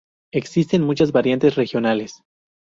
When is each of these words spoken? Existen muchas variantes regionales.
Existen 0.33 0.81
muchas 0.81 1.11
variantes 1.11 1.53
regionales. 1.53 2.23